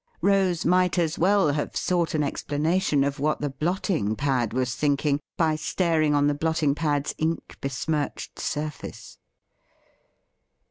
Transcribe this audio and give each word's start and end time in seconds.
Rose 0.23 0.65
might 0.65 0.97
as 0.97 1.19
well 1.19 1.51
have 1.51 1.77
sought 1.77 2.15
an 2.15 2.23
explanation 2.23 3.03
of 3.03 3.19
what 3.19 3.39
the 3.39 3.51
blotting 3.51 4.15
pad 4.15 4.51
was 4.51 4.73
thinking 4.73 5.19
by 5.37 5.55
staring 5.55 6.15
on 6.15 6.25
the 6.25 6.33
blotting 6.33 6.73
pad's 6.73 7.13
ink 7.19 7.55
besmirched 7.61 8.39
surface. 8.39 9.19